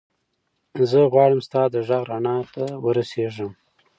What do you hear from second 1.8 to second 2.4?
غږ رڼا